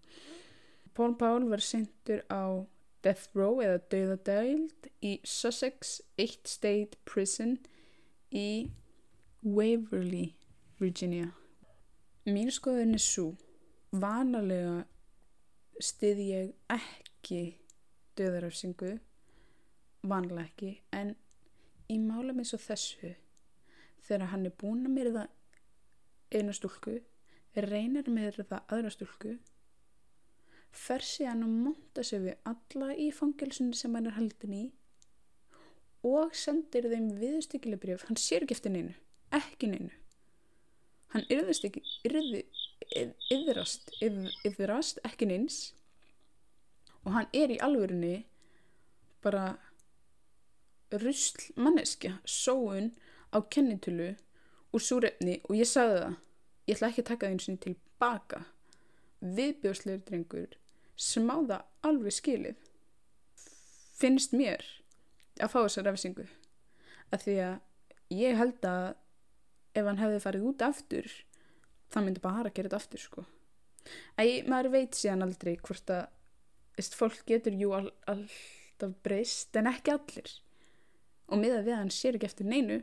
[0.93, 2.43] Paul Paul var sendur á
[3.03, 7.57] Death Row eða Dauðadæld í Sussex 8 State Prison
[8.31, 8.71] í
[9.43, 10.35] Waverly,
[10.79, 11.31] Virginia.
[12.23, 13.33] Mín skoðin er svo,
[13.91, 14.85] vanalega
[15.83, 17.39] stið ég ekki
[18.15, 18.93] döðarafsingu,
[20.07, 21.09] vanlega ekki, en
[21.91, 23.09] í málum eins og þessu,
[24.07, 26.93] þegar hann er búin að mér það eina stúlku,
[27.59, 29.33] reynar mér það aðra stúlku,
[30.71, 34.63] fer síðan að monta sig við alla í fangilsunni sem hann er haldin í
[36.07, 38.95] og sendir þeim viðstykkilebrjöf hann sér ekki eftir neinu,
[39.35, 39.91] ekki neinu
[41.13, 42.43] hann yrðist ekki yrði,
[43.33, 45.59] yðrast yðrast, ekki neins.
[47.03, 48.23] Og hann er í alvörunni
[49.23, 49.57] bara
[51.01, 52.91] rusl manneskja sóun
[53.33, 54.13] á kennitölu
[54.73, 55.39] úr súrefni.
[55.49, 56.15] Og ég sagði það
[56.67, 58.43] ég ætla ekki að taka það eins og tilbaka.
[59.23, 60.57] Viðbjóðslegur drengur
[60.99, 62.69] það alveg skilið
[63.97, 64.63] finnst mér
[65.41, 66.25] að fá þessa refsingu.
[67.13, 67.55] Að því að
[68.13, 68.85] ég held að
[69.73, 71.09] ef hann hefði farið út aftur
[71.93, 73.25] það myndi bara að gera þetta aftur sko.
[74.17, 76.07] Að maður veit síðan aldrei hvort að
[76.77, 80.31] veist, fólk getur jú all, alltaf breyst en ekki allir.
[81.29, 82.81] Og við að hann sér ekki eftir neinu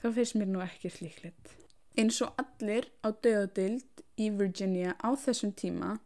[0.00, 1.54] þá finnst mér nú ekki hlíklegt
[1.98, 5.96] eins og allir á döðadild í Virginia á þessum tíma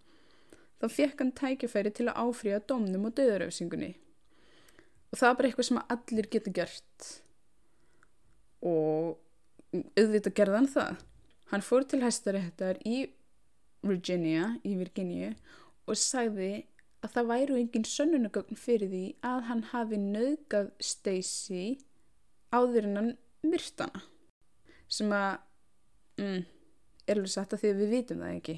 [0.80, 3.94] þá fekk hann tækifæri til að áfrýja domnum og döðaröfsingunni.
[5.08, 7.08] Og það var bara eitthvað sem allir getur gert.
[8.62, 9.16] Og
[9.74, 11.04] auðvitað gerðan það.
[11.52, 13.06] Hann fór til hæstaréttar í
[13.86, 15.32] Virginia, í Virginia
[15.88, 16.66] og sagði
[17.04, 21.66] að það væru engin sönnunagögn fyrir því að hann hafi nöðgað Stacy
[22.52, 23.12] áður en hann
[23.46, 24.02] myrtana
[24.90, 25.38] sem að
[26.18, 26.42] mm,
[27.06, 28.56] er alveg satt að því að við vitum það ekki.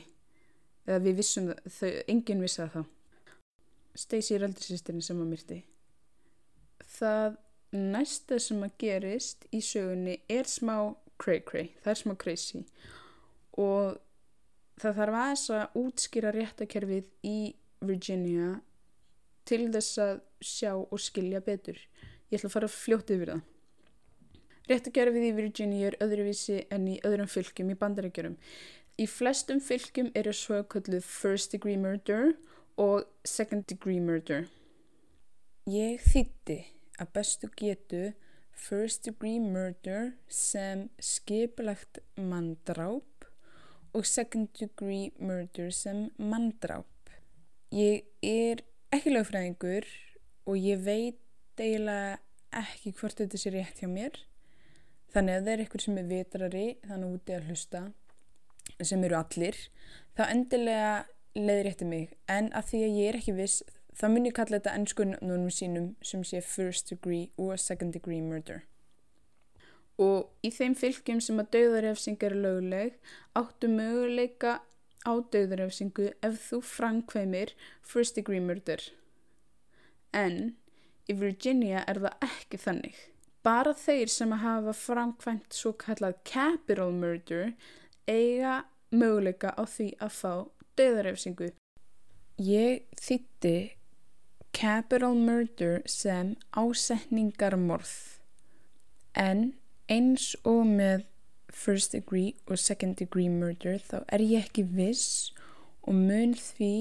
[0.88, 2.82] Eða við vissum það, þau, enginn vissi það þá.
[4.00, 5.58] Stacy er aldrei sýstirinn sem að myrti.
[6.96, 7.38] Það
[7.76, 12.64] næsta sem að gerist í sögunni er smá cray-cray, það er smá crazy
[13.60, 13.98] og
[14.80, 17.38] það þarf aðeins að útskýra réttakerfið í
[17.84, 18.56] Virginia
[19.48, 21.78] til þess að sjá og skilja betur.
[22.30, 23.40] Ég ætla að fara fljótt yfir það.
[24.70, 28.36] Réttakerfið í Virginia er öðruvísi en í öðrum fylgjum í bandarækjurum.
[29.00, 32.34] Í flestum fylgjum eru svo kalluð first degree murder
[32.80, 34.46] og second degree murder.
[35.66, 36.60] Ég þýtti
[37.00, 38.02] að bestu getu
[38.60, 43.26] first degree murder sem skipilagt manndráp
[43.96, 46.86] og second degree murder sem manndráp.
[47.72, 49.86] Ég er ekki lögfræðingur
[50.46, 51.20] og ég veit
[51.60, 52.18] eiginlega
[52.60, 54.18] ekki hvort þetta sé rétt hjá mér.
[55.10, 57.82] Þannig að það er eitthvað sem er vitrari þannig úti að hlusta
[58.80, 59.56] sem eru allir.
[60.16, 60.92] þá endilega
[61.34, 63.62] leiðir rétti mig en að því að ég er ekki viss
[63.98, 68.62] Það mun ég kalla þetta ennskunnum sínum sem sé first degree og second degree murder.
[70.00, 72.96] Og í þeim fylgjum sem að dauðarefsing er löguleg
[73.36, 74.60] áttu möguleika
[75.04, 78.80] á dauðarefsingu ef þú framkvæmir first degree murder.
[80.12, 80.56] En
[81.10, 82.96] í Virginia er það ekki þannig.
[83.44, 87.54] Bara þeir sem að hafa framkvæmt svo kallað capital murder
[88.08, 90.32] eiga möguleika á því að fá
[90.80, 91.50] dauðarefsingu.
[92.40, 93.56] Ég þýtti
[94.60, 97.92] capital murder sem ásetningarmorð
[99.16, 99.38] en
[99.88, 101.06] eins og með
[101.48, 105.30] first degree og second degree murder þá er ég ekki viss
[105.80, 106.74] og mun því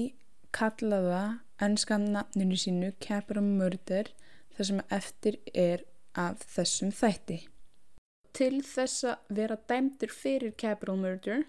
[0.52, 1.30] kalla það
[1.68, 4.12] ennskam nafninu sínu capital murder
[4.58, 7.38] þar sem eftir er af þessum þætti.
[8.36, 11.46] Til þess að vera dæmtur fyrir capital murder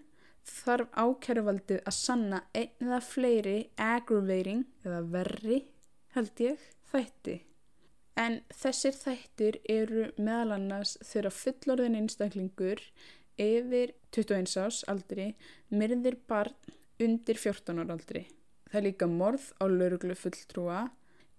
[0.47, 5.61] þarf ákjæruvaldið að sanna einn eða fleiri aggravating eða verri
[6.15, 6.59] held ég,
[6.91, 7.37] þætti.
[8.19, 12.83] En þessir þættir eru meðal annars þegar fullorðin einstaklingur
[13.39, 15.31] yfir 21 ás aldri
[15.71, 16.55] myrðir barn
[17.01, 18.25] undir 14 ára aldri.
[18.69, 20.81] Það er líka morð á lauruglu fulltrúa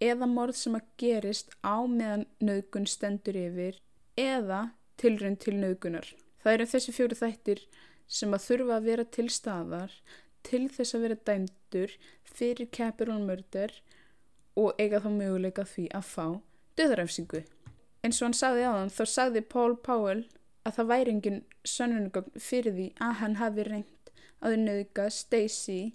[0.03, 3.79] eða morð sem að gerist á meðan nögun stendur yfir
[4.19, 6.09] eða tilrönd til nögunar.
[6.43, 7.63] Það eru þessi fjóru þættir
[8.11, 9.95] sem að þurfa að vera til staðar
[10.47, 13.75] til þess að vera dæmdur fyrir capital murder
[14.59, 16.27] og eiga þá möguleika því að fá
[16.81, 17.43] döðræfsingu.
[18.03, 20.23] Eins og hann sagði á þann, þá sagði Paul Powell
[20.67, 24.13] að það væri engin sönnunugögn fyrir því að hann hafi reynd
[24.43, 25.93] að nöðga Stacey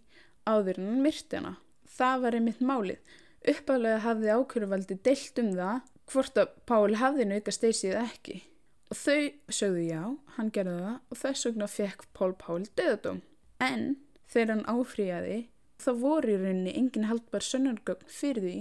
[0.48, 1.56] áður en hann myrti hana.
[1.98, 3.16] Það var einmitt málið.
[3.48, 8.40] Uppalega hafði ákveðuvaldi deilt um það hvort að Paul hafði nöðga Stacey eða ekki.
[8.88, 10.02] Og þau sögðu já,
[10.38, 13.22] hann gerði það og þess vegna fekk Paul Powell döðadóm.
[13.60, 13.98] En
[14.32, 15.40] þegar hann áfríjaði
[15.78, 18.58] Það voru í rauninni engin haldbar sönnargögn fyrir því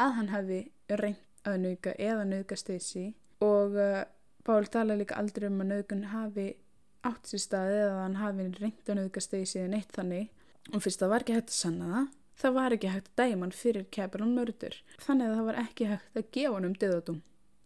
[0.00, 3.06] að hann hafi reynd að nauka eða nauka steysi
[3.44, 4.02] og uh,
[4.44, 6.46] Pál tala líka aldrei um að naugun hafi
[7.06, 10.30] átt sér staði eða hann hafi reynd að nauka steysi eða neitt þannig.
[10.72, 12.06] Og fyrst það var ekki hægt að sanna það,
[12.40, 15.90] það var ekki hægt að dæma hann fyrir Cameron mördur þannig að það var ekki
[15.90, 17.20] hægt að gefa hann um döðatum.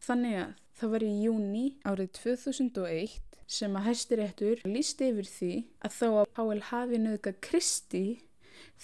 [0.05, 3.17] Þannig að það var í júni árið 2001
[3.55, 5.53] sem að hæstiréttur lísti yfir því
[5.85, 8.05] að þó að Pál hafi nauka Kristi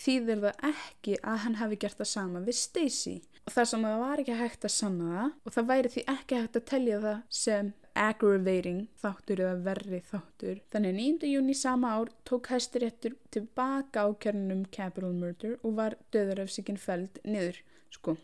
[0.04, 4.02] þýðir það ekki að hann hafi gert það sama við Stacey og þar sem það
[4.04, 7.20] var ekki hægt að sanna það og það væri því ekki hægt að tellja það
[7.40, 10.61] sem aggravating þáttur eða verri þáttur.
[10.72, 11.30] Þannig 9.
[11.35, 17.59] júni sama ár tók hæstiréttur tilbaka ákjörnum capital murder og var döðarafsíkin feld niður.
[17.90, 18.14] Sko,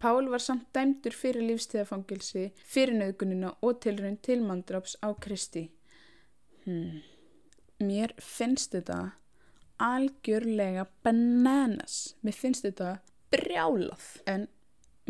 [0.00, 5.66] Pál var samt dæmdur fyrir lífstíðafangilsi, fyrir nöðgunina og tilrönd til mandraps á Kristi.
[6.64, 7.02] Hmm.
[7.84, 9.12] Mér finnst þetta
[9.80, 12.14] algjörlega bananas.
[12.24, 12.98] Mér finnst þetta
[13.32, 14.48] brjálað en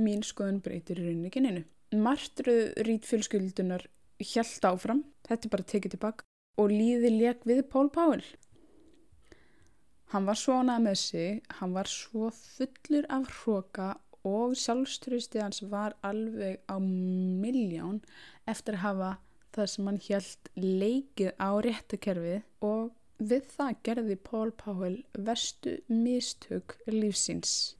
[0.00, 1.64] mín skoðun breytir í rauninni ekki neinu.
[1.90, 3.86] Martruð rít fjölskyldunar
[4.20, 6.26] hjælt áfram, þetta er bara tekið tilbaka
[6.60, 8.22] og líði leik við Pól Páil.
[10.10, 13.90] Hann var svonað með sig, hann var svo fullur af hróka
[14.26, 18.00] og sjálfströystið hans var alveg á miljón
[18.50, 19.10] eftir að hafa
[19.54, 26.78] það sem hann hjælt leikið á réttakerfið og Við það gerði Paul Powell verstu mistök
[26.88, 27.76] lífsins.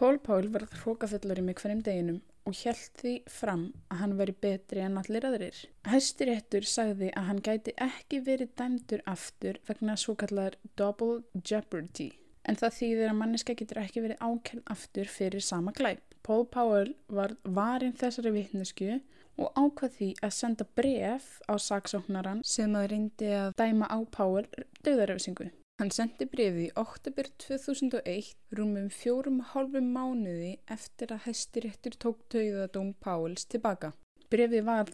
[0.00, 4.80] Paul Powell var hrókafellari með hverjum deginum og hjælt því fram að hann veri betri
[4.80, 5.58] en allir aðrir.
[5.92, 12.08] Hæstiréttur sagði að hann gæti ekki verið dæmdur aftur vegna svo kallar double jeopardy
[12.48, 16.00] en það þýðir að manneska getur ekki verið ákjörn aftur fyrir sama glæp.
[16.24, 19.02] Paul Powell var varinn þessari vittnesku
[19.38, 24.46] og ákvað því að senda bref á saksóknaran sem að reyndi að dæma á Powell
[24.84, 25.48] döðaröfsingu.
[25.78, 32.96] Hann sendi brefið í oktober 2001 rúmum fjórum hálfum mánuði eftir að hæstiréttur tók döðadóm
[32.98, 33.92] Powells tilbaka.
[34.28, 34.90] Brefið var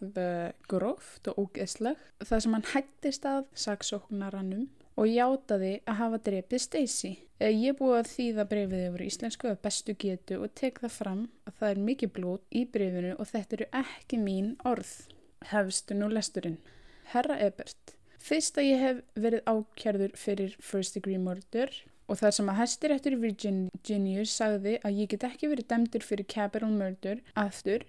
[0.69, 7.17] gróft og ógeðsleg þar sem hann hættist að saksóknaranum og játaði að hafa drepið Stacey.
[7.41, 11.25] Ég er búið að þýða brefið yfir íslensku að bestu getu og tek það fram
[11.59, 14.93] það er mikið blót í brefinu og þetta eru ekki mín orð.
[15.51, 16.57] Hefstu nú lesturinn.
[17.11, 17.95] Herra Ebert.
[18.25, 21.69] Fyrst að ég hef verið ákjærður fyrir first degree murder
[22.09, 26.27] og þar sem að hæstiréttur í Virginia sagði að ég get ekki verið dæmdur fyrir
[26.29, 27.85] capital murder aftur,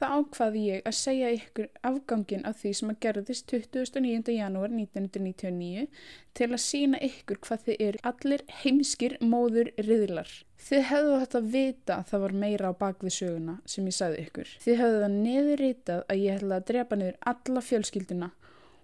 [0.00, 4.34] það ákvaði ég að segja ykkur afgangin af því sem að gerðist 29.
[4.34, 5.86] janúar 1999
[6.36, 10.32] til að sína ykkur hvað þið eru allir heimskir móður riðlar.
[10.60, 14.26] Þið hefðu þetta að vita að það var meira á bakvið söguna sem ég sagði
[14.26, 14.52] ykkur.
[14.64, 18.30] Þið hefðu það neðurritað að ég hefði að drepa niður alla fjölskylduna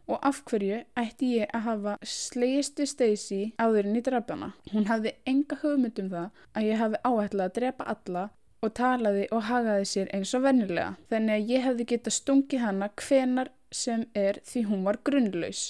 [0.06, 4.52] og af hverju ætti ég að hafa slegist við Stacey áður en í drafjana.
[4.72, 8.26] Hún hafði enga hugmynd um það að ég hafi áætlað að drepa alla
[8.64, 10.94] og talaði og hagaði sér eins og vennilega.
[11.10, 15.64] Þannig að ég hefði getað stungið hana hvenar sem er því hún var grunnlaus.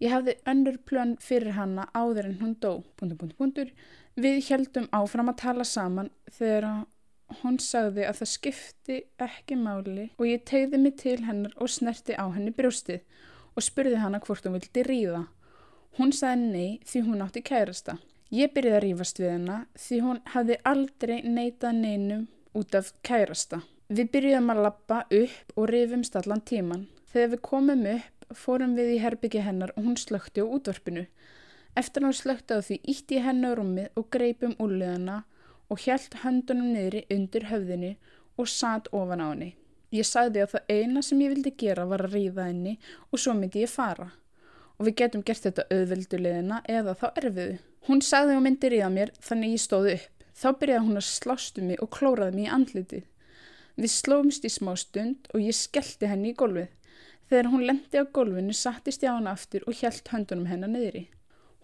[0.00, 2.82] Ég hafði önnur plön fyrir hana áður en hún dó.
[2.96, 3.70] Puntur, puntur, puntur.
[4.16, 6.68] Við heldum áfram að tala saman þegar
[7.42, 12.14] hún sagði að það skipti ekki máli og ég tegði mig til hennar og snerti
[12.14, 13.02] á henni brjóstið
[13.56, 15.24] og spurði hana hvort hún vildi ríða.
[15.96, 17.96] Hún sagði nei því hún átti kærasta.
[18.34, 22.24] Ég byrjaði að rífast við hana því hún hafði aldrei neitað neinum
[22.58, 23.60] út af kærasta.
[23.86, 26.88] Við byrjuðum að lappa upp og rifumst allan tíman.
[27.12, 31.06] Þegar við komum upp fórum við í herbyggi hennar og hún slökti á útvarpinu.
[31.78, 35.22] Eftir hún slökti á því ítti hennu rúmið og greipum úrleðana
[35.70, 37.94] og hjælt höndunum niðri undir höfðinu
[38.36, 39.52] og satt ofan á henni.
[39.94, 42.78] Ég sagði að það eina sem ég vildi gera var að ríða henni
[43.12, 44.10] og svo myndi ég fara.
[44.76, 47.58] Og við getum gert þetta auðveldulegina eða þá erfiðu.
[47.86, 50.24] Hún sagði hún myndi ríða mér þannig ég stóði upp.
[50.36, 53.04] Þá byrjaði hún að slástu mig og klóraði mig í andlitið.
[53.76, 56.68] Við slóumst í smá stund og ég skellti henni í golfið.
[57.30, 61.06] Þegar hún lendi á golfinu sattist ég á hann aftur og hjælt höndunum hennar niðri.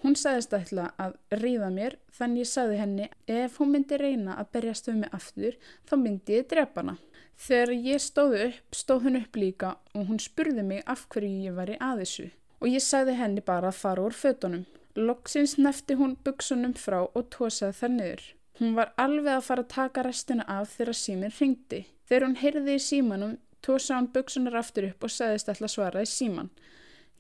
[0.03, 4.51] Hún sagðist ætla að ríða mér þannig ég sagði henni ef hún myndi reyna að
[4.57, 6.97] berjast um mig aftur þá myndi ég drepa hana.
[7.39, 11.55] Þegar ég stóð upp, stóð hún upp líka og hún spurði mig af hverju ég
[11.61, 14.65] var í aðissu og ég sagði henni bara að fara úr fötunum.
[14.95, 18.25] Loksins nefti hún buksunum frá og tósaði þar niður.
[18.61, 21.81] Hún var alveg að fara að taka restina af þegar síminn ringdi.
[22.07, 26.11] Þegar hún heyrði í símanum, tósaði hún buksunar aftur upp og sagðist alltaf svara í
[26.11, 26.53] síman.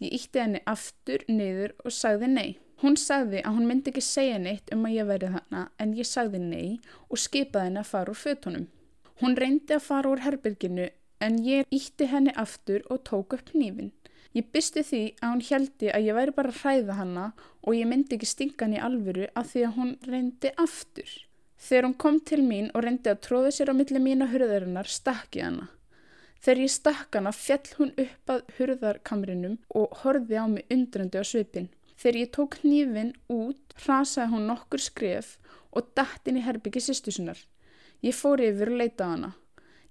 [0.03, 2.51] Ég ítti henni aftur, niður og sagði nei.
[2.83, 6.07] Hún sagði að hún myndi ekki segja neitt um að ég verið hana en ég
[6.07, 8.69] sagði nei og skipaði henni að fara úr fötunum.
[9.23, 10.89] Hún reyndi að fara úr herbyrginu
[11.23, 13.93] en ég ítti henni aftur og tók upp nýfin.
[14.33, 17.27] Ég bysti því að hún heldi að ég væri bara að hræða hanna
[17.61, 21.11] og ég myndi ekki stinga hann í alvöru af því að hún reyndi aftur.
[21.63, 24.89] Þegar hún kom til mín og reyndi að tróða sér á milli mín og hurðarinnar
[24.89, 25.69] stakki hana.
[26.43, 31.25] Þegar ég stakk hana fjall hún upp að hurðarkamrinum og horfi á mig undrandi á
[31.29, 31.69] svipin.
[32.01, 35.37] Þegar ég tók nýfin út hrasaði hún nokkur skref
[35.71, 37.39] og dætt inn í herbyggi sýstusunar.
[38.03, 39.31] Ég fór yfir og leita á hana.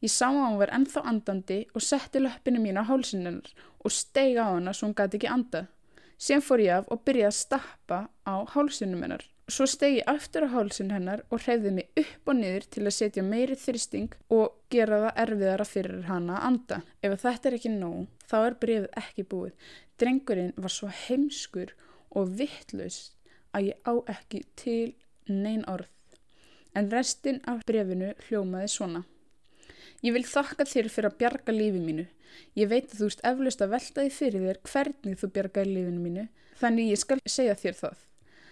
[0.02, 3.52] Ég sá að hún var ennþá andandi og setti löppinu mín á hálsinnar
[3.86, 5.68] og steig á hana svo hún gæti ekki andað.
[6.18, 9.24] Sen fór ég af og byrjaði að stappa á hálsinum hennar.
[9.52, 12.98] Svo steg ég aftur á hálsin hennar og hreyfði mig upp og niður til að
[12.98, 16.82] setja meiri þristing og gera það erfiðara fyrir hana að anda.
[17.02, 19.72] Ef þetta er ekki nóg, þá er brefið ekki búið.
[20.02, 21.74] Drengurinn var svo heimskur
[22.10, 23.02] og vittlaus
[23.54, 24.94] að ég á ekki til
[25.30, 25.90] neyn orð
[26.76, 29.04] en restin af brefinu hljómaði svona.
[30.02, 32.08] Ég vil þakka þér fyrir að bjarga lífi mínu.
[32.58, 36.02] Ég veit að þú ert eflaust að velta því fyrir þér hvernig þú bjargaði lífinu
[36.06, 36.24] mínu,
[36.62, 38.00] þannig ég skal segja þér það.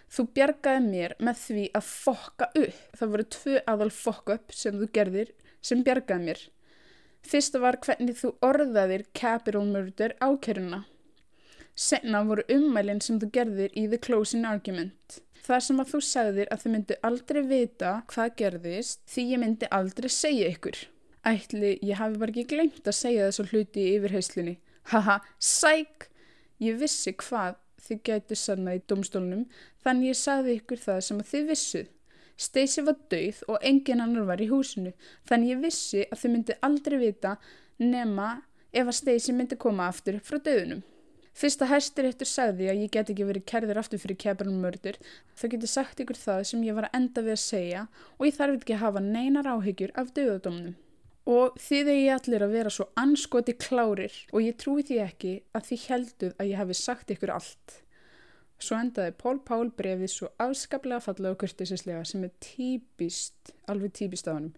[0.09, 2.77] Þú bjargaði mér með því að fokka upp.
[2.97, 6.43] Það voru tvö aðal fokk upp sem þú gerðir sem bjargaði mér.
[7.29, 10.83] Fyrsta var hvernig þú orðaðir capital murder ákeruna.
[11.75, 15.19] Senna voru ummælinn sem þú gerðir í the closing argument.
[15.45, 19.69] Það sem að þú sagðir að þið myndi aldrei vita hvað gerðist því ég myndi
[19.73, 20.81] aldrei segja ykkur.
[21.29, 24.55] Ætli, ég hafi bara ekki glemt að segja þessu hluti í yfirheyslunni.
[24.89, 26.07] Haha, sæk!
[26.63, 29.45] Ég vissi hvað þið gætu sanna í domstólunum
[29.83, 31.87] þannig ég sagði ykkur það sem að þið vissuð.
[32.39, 34.93] Stacey var dauð og engin annar var í húsinu
[35.29, 37.35] þannig ég vissi að þau myndi aldrei vita
[37.83, 38.29] nema
[38.71, 40.83] ef að Stacey myndi koma aftur frá dauðunum.
[41.39, 44.99] Fyrst að hæstiréttur sagði að ég get ekki verið kerður aftur fyrir kefrunmördur
[45.37, 48.37] þá getur sagt ykkur það sem ég var að enda við að segja og ég
[48.39, 50.77] þarf ekki að hafa neinar áhyggjur af dauðadómnum.
[51.29, 55.67] Og þið ég allir að vera svo anskoti klárir og ég trúi því ekki að
[55.67, 57.75] þið helduð að ég hafi sagt ykkur allt.
[58.59, 64.27] Svo endaði Pól Pál brefið svo afskaplega fallega og kurtisislega sem er típist, alveg típist
[64.27, 64.49] á hann.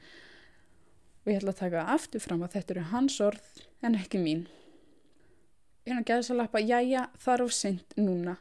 [1.22, 4.48] Og ég ætla að taka aftur fram að þetta eru hans orð en ekki mín.
[5.86, 8.36] Ég geða þess að lappa, það er of seint núna.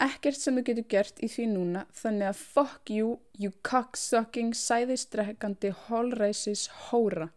[0.00, 5.72] Ekkert sem þú getur gert í því núna, þannig að fuck you, you cocksucking, sæðistrekkandi,
[5.88, 7.30] holræsis, hóra.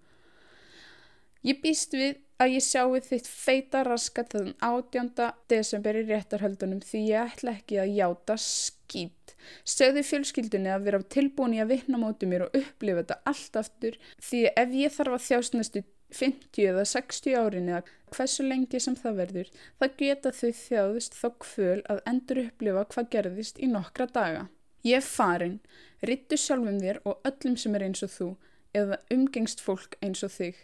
[1.46, 5.12] Ég býst við að ég sjáu þitt feita raskat þann 18.
[5.52, 9.36] desember í réttarhöldunum því ég ætla ekki að játa skýt.
[9.62, 14.00] Segðu fjölskyldunni að vera tilbúin í að vinna mótið mér og upplifa þetta allt aftur
[14.26, 15.84] því ef ég þarf að þjást næstu
[16.16, 17.84] 50 eða 60 árin eða
[18.16, 23.10] hversu lengi sem það verður, það geta þau þjáðust þá kvöl að endur upplifa hvað
[23.14, 24.48] gerðist í nokkra daga.
[24.86, 25.60] Ég er farin,
[26.02, 28.30] rittu sjálfum þér og öllum sem er eins og þú
[28.76, 30.58] eða umgengst fólk eins og þig.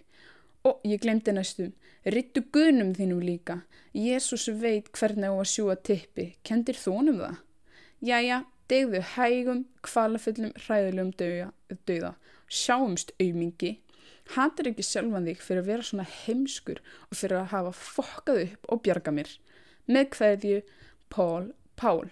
[0.68, 1.72] Og ég glemdi næstum,
[2.06, 3.62] rittu gunum þínum líka.
[3.98, 6.36] Jésús veit hvernig á að sjúa tippi.
[6.46, 7.40] Kendir þú honum það?
[8.06, 8.38] Jæja,
[8.70, 11.14] degðu hægum, kvalaföllum, hræðilegum
[11.88, 12.14] dauða.
[12.52, 13.80] Sjáumst aumingi.
[14.36, 18.70] Hatar ekki sjálfan þig fyrir að vera svona heimskur og fyrir að hafa fokkað upp
[18.72, 19.32] og bjarga mér.
[19.90, 20.62] Með hverju
[21.12, 22.12] Pól Pál.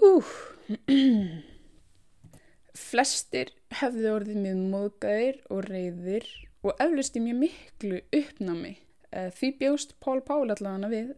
[0.00, 0.32] Úh.
[2.88, 6.26] Flestir hefðu orðið með móðgæðir og reyðir
[6.64, 8.76] og eflusti mjög miklu uppnámi.
[9.12, 11.12] Eh, því bjóst Pól Pál allavega við,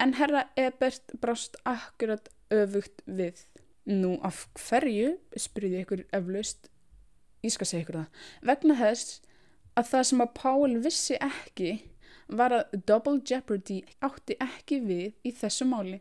[0.00, 3.44] en herra Ebert brást akkurat öfugt við.
[3.84, 6.70] Nú af hverju, spurði ykkur eflust,
[7.44, 9.18] ég skal segja ykkur það, vegna þess
[9.76, 11.72] að það sem að Pál vissi ekki
[12.28, 15.98] var að double jeopardy átti ekki við í þessu máli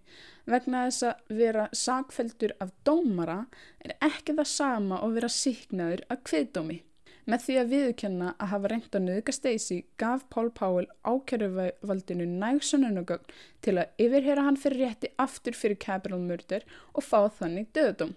[0.50, 3.41] vegna þess að vera sagfeldur af dómara
[3.84, 6.80] er ekki það sama og vera síknaður af kviðdómi.
[7.24, 13.32] Með því að viðkenna að hafa reynd að nöðga Stacey gaf Paul Powell ákjöruvaldinu nægsununugögn
[13.63, 18.11] til að yfirhera hann fyrir rétti aftur fyrir capital murder og fá þannig döðdóm.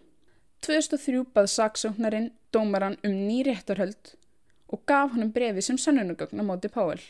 [0.66, 4.16] 2003 bað saksóknarinn dómaran um ný réttarhöld
[4.74, 7.02] og gaf hann um brefi sem sannunugögn á móti Powell.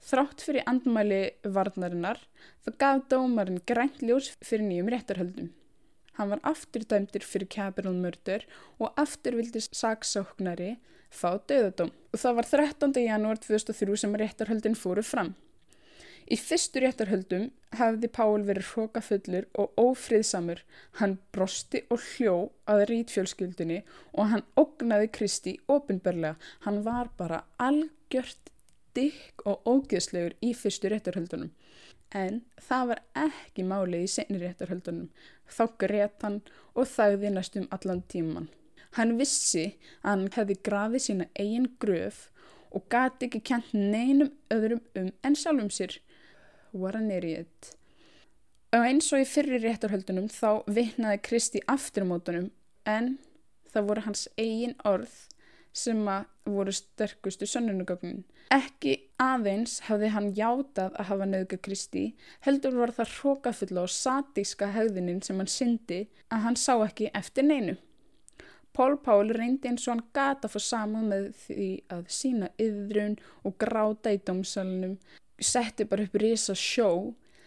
[0.00, 2.22] Þrátt fyrir andmæli varnarinnar
[2.64, 5.52] þá gaf dómarin grænt ljós fyrir nýjum réttarhöldum.
[6.18, 8.44] Hann var aftur dæmtir fyrir capital murder
[8.78, 10.74] og aftur vildi saksóknari
[11.12, 13.00] fá döðadóm og það var 13.
[13.06, 15.34] janúar 2003 sem réttarhöldin fóru fram.
[16.32, 20.62] Í fyrstu réttarhöldum hafði Pál verið hrókafullur og ófriðsamur.
[21.00, 22.36] Hann brosti og hljó
[22.70, 23.80] að rítfjölskyldunni
[24.12, 26.36] og hann ógnaði Kristi ofinberlega.
[26.66, 28.52] Hann var bara algjört
[28.96, 31.50] dykk og ógeðslegur í fyrstu réttarhöldunum.
[32.12, 35.08] En það var ekki málið í senri réttarhöldunum.
[35.52, 36.40] Þá greiðt hann
[36.72, 38.48] og þagði næstum allan tíman.
[38.96, 39.64] Hann vissi
[40.02, 42.26] að hann hefði grafið sína eigin gröf
[42.72, 45.98] og gati ekki kent neinum öðrum um en sjálfum sér.
[46.72, 47.72] What an idiot.
[48.72, 52.48] Og eins og í fyrri réttarhöldunum þá vittnaði Kristi afturmótunum
[52.88, 53.18] en
[53.72, 55.12] það voru hans eigin orð
[55.76, 58.22] sem að voru sterkustu sönnunugögnin.
[58.52, 62.02] Ekki aðeins hafði hann játað að hafa nöðga Kristi,
[62.44, 67.46] heldur var það hrókafulla og satíska hegðinin sem hann syndi að hann sá ekki eftir
[67.48, 67.78] neinu.
[68.76, 73.16] Pól Pál reyndi eins og hann gata få saman með því að sína yðrun
[73.48, 74.98] og gráta í dómsalunum,
[75.40, 76.90] setti bara upp risa sjó,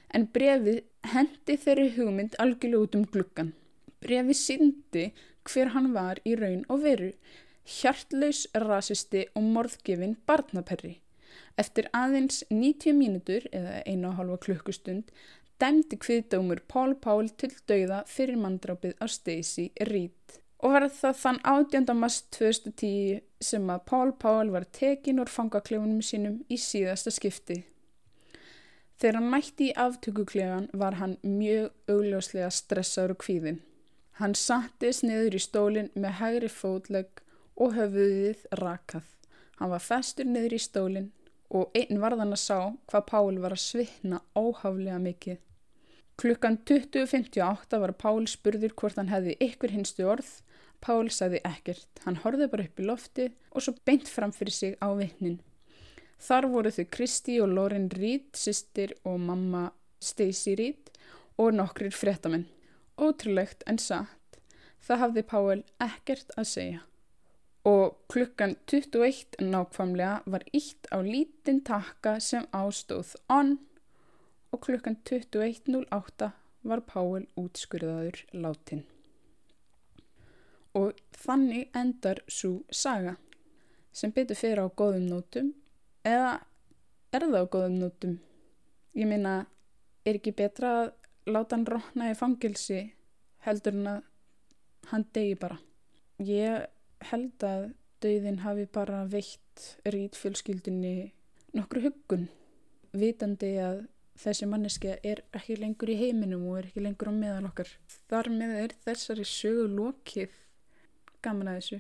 [0.10, 0.80] en brefi
[1.14, 3.54] hendi þeirri hugmynd algjörlega út um gluggan.
[4.02, 5.10] Brefi síndi
[5.46, 7.12] hver hann var í raun og veru,
[7.66, 11.00] hjartlaus rasisti og morðgefin barnaperri.
[11.58, 15.12] Eftir aðeins 90 mínútur eða einu og halva klukkustund
[15.60, 21.40] dæmdi kviðdómur Pól Pál til dauða fyrir mandrápið á Stacey Reed og var það þann
[21.52, 21.94] 18.
[22.00, 27.62] mars 2010 sem að Pál Pál var tekin úr fangaklefunum sínum í síðasta skipti.
[28.96, 33.60] Þegar hann mætti í aftökuklefan var hann mjög augljóslega stressaður og kvíðin.
[34.20, 37.22] Hann sattist niður í stólinn með hægri fótlegg
[37.56, 39.08] og höfuðið rakað.
[39.60, 41.12] Hann var festur niður í stólinn
[41.56, 42.60] og einn varðan að sá
[42.92, 45.38] hvað Pál var að svitna óhaflega mikið.
[46.20, 50.32] Klukkan 20.58 var Pál spurður hvort hann hefði ykkur hinstu orð
[50.86, 54.76] Pál sagði ekkert, hann horfið bara upp í lofti og svo beint fram fyrir sig
[54.78, 55.40] á vittnin.
[56.22, 60.92] Þar voru þau Kristi og Lauren Reed, sýstir og mamma Stacey Reed
[61.42, 62.46] og nokkrir fréttamenn.
[63.02, 64.40] Ótrúlegt en satt.
[64.86, 66.84] Það hafði Páel ekkert að segja
[67.66, 73.58] og klukkan 21 nákvæmlega var ítt á lítinn takka sem ástóð on
[74.52, 76.30] og klukkan 21.08
[76.64, 78.84] var Páel útskurðaður látin.
[80.78, 83.16] Og þannig endar svo saga
[83.96, 85.54] sem betur fyrir á góðum nótum
[86.06, 86.32] eða
[87.16, 88.16] er það á góðum nótum?
[88.96, 89.46] Ég minna,
[90.06, 90.94] er ekki betra að
[91.34, 92.82] láta hann rókna í fangilsi
[93.48, 94.02] heldur en að
[94.92, 95.58] hann degi bara.
[96.22, 96.70] Ég
[97.12, 97.68] held að
[98.04, 101.12] dauðin hafi bara veitt rít fjölskyldinni
[101.56, 102.28] nokkru huggun
[102.96, 103.86] vitandi að
[104.20, 107.70] þessi manneski er ekki lengur í heiminum og er ekki lengur á meðal okkar.
[108.08, 110.36] Þar með er þessari sögu lokið
[111.26, 111.80] gaman að þessu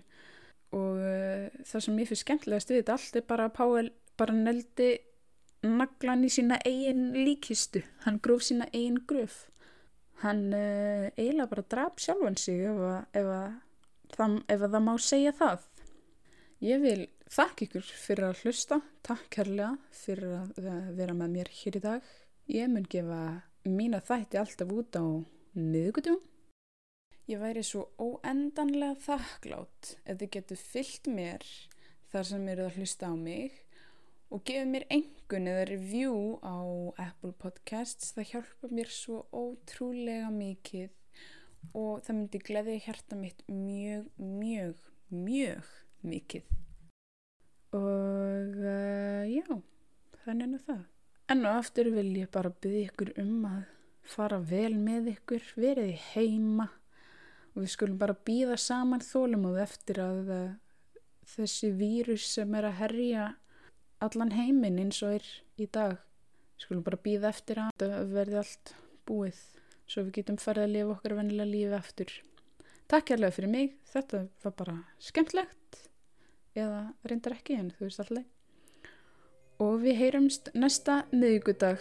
[0.75, 4.35] og uh, það sem ég fyrir skemmtilegast við þetta allt er bara að Páel bara
[4.35, 4.89] neldi
[5.65, 7.81] naglan í sína eigin líkistu.
[8.05, 9.45] Hann gróf sína eigin gröf.
[10.23, 12.81] Hann uh, eiginlega bara draf sjálfan sig ef,
[13.21, 13.55] að,
[14.13, 15.65] það, ef að það má segja það.
[16.65, 17.01] Ég vil
[17.35, 18.79] þakka ykkur fyrir að hlusta.
[19.05, 22.07] Takk kærlega fyrir að vera með mér hér í dag.
[22.51, 23.19] Ég mun gefa
[23.65, 25.05] mína þætti alltaf út á
[25.57, 26.21] miðugutjum.
[27.25, 31.45] Ég væri svo óendanlega þakklátt ef þið getur fyllt mér
[32.11, 33.55] þar sem eru að hlusta á mig
[34.29, 36.57] og gefið mér engun eða review á
[37.01, 38.13] Apple Podcasts.
[38.13, 40.93] Það hjálpa mér svo ótrúlega mikið
[41.73, 45.71] og það myndi gleði hjarta mitt mjög, mjög, mjög
[46.05, 46.51] mikið.
[47.75, 49.47] Og uh, já,
[50.23, 50.83] þannig er það.
[51.33, 53.63] En og aftur vil ég bara byggja ykkur um að
[54.05, 56.69] fara vel með ykkur, verið heima
[57.55, 60.53] og við skulum bara býða saman þólum og eftir að uh,
[61.35, 63.27] þessi vírus sem er að herja
[64.03, 65.97] allan heiminn eins og er í dag.
[66.61, 68.75] Skulum bara býða eftir að verði allt
[69.07, 69.39] búið
[69.89, 72.13] svo við getum farið að lifa okkar vennilega lífi aftur.
[72.91, 75.79] Takk kærlega fyrir mig, þetta var bara skemmtlegt
[76.55, 78.25] eða reyndar ekki en þú veist alltaf.
[79.63, 81.79] Og við heyrumst næsta miðugudag,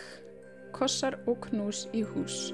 [0.75, 2.53] kossar og knús í hús.